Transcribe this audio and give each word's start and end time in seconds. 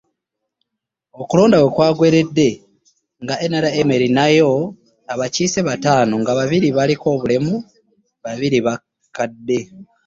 Okulonda 1.21 1.57
we 1.63 1.67
kwaggweeredde 1.75 2.49
nga 3.23 3.35
NRM 3.51 3.89
erinayo 3.97 4.51
abakiise 5.11 5.59
bataano 5.67 6.13
nga 6.21 6.31
babiri 6.39 6.67
baliko 6.77 7.05
obulemu, 7.15 7.55
babiri 8.23 8.57
bakadde. 8.65 9.59